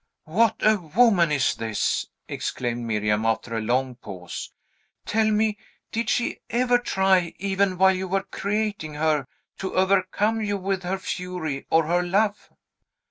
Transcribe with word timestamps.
"What 0.25 0.55
a 0.61 0.77
woman 0.79 1.31
is 1.31 1.53
this!" 1.53 2.07
exclaimed 2.27 2.85
Miriam, 2.87 3.23
after 3.23 3.55
a 3.55 3.61
long 3.61 3.93
pause. 3.97 4.51
"Tell 5.05 5.29
me, 5.29 5.59
did 5.91 6.09
she 6.09 6.39
ever 6.49 6.79
try, 6.79 7.35
even 7.37 7.77
while 7.77 7.93
you 7.93 8.07
were 8.07 8.23
creating 8.23 8.95
her, 8.95 9.27
to 9.59 9.75
overcome 9.75 10.41
you 10.41 10.57
with 10.57 10.81
her 10.81 10.97
fury 10.97 11.67
or 11.69 11.85
her 11.85 12.01
love? 12.01 12.49